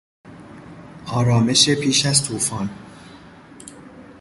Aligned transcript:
آرامش 1.07 1.69
پیش 1.69 2.05
از 2.05 2.25
توفان 2.27 2.69